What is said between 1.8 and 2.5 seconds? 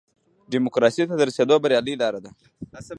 لاره ده.